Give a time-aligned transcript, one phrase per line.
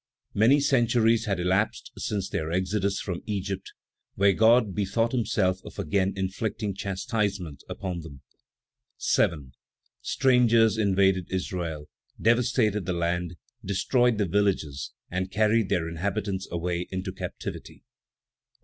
[0.33, 3.71] Many centuries had elapsed since their exodus from Egypt,
[4.15, 8.23] when God bethought himself of again inflicting chastisement upon them.
[8.97, 9.51] 7.
[10.01, 11.87] Strangers invaded Israel,
[12.19, 17.75] devastated the land, destroyed the villages, and carried their inhabitants away into captivity.
[17.75, 17.81] 8.